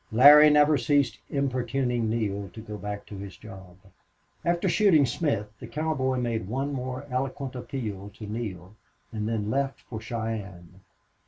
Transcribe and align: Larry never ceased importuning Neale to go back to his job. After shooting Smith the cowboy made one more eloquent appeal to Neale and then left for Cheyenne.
Larry 0.11 0.49
never 0.49 0.79
ceased 0.79 1.19
importuning 1.29 2.09
Neale 2.09 2.49
to 2.53 2.59
go 2.59 2.75
back 2.75 3.05
to 3.05 3.17
his 3.19 3.37
job. 3.37 3.77
After 4.43 4.67
shooting 4.67 5.05
Smith 5.05 5.53
the 5.59 5.67
cowboy 5.67 6.17
made 6.17 6.47
one 6.47 6.73
more 6.73 7.05
eloquent 7.11 7.53
appeal 7.55 8.09
to 8.15 8.25
Neale 8.25 8.73
and 9.11 9.29
then 9.29 9.51
left 9.51 9.81
for 9.81 10.01
Cheyenne. 10.01 10.79